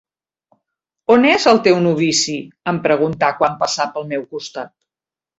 On 1.15 1.25
és 1.31 1.43
el 1.51 1.59
teu 1.67 1.75
novici? 1.87 2.37
—em 2.71 2.79
pregunta 2.87 3.29
quan 3.41 3.59
passa 3.65 3.87
pel 3.99 4.09
meu 4.15 4.25
costat. 4.33 4.73